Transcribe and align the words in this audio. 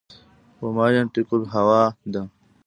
و 0.61 0.65
ما 0.75 0.85
ینطق 0.95 1.27
الهوا 1.33 1.83
ده 2.13 2.21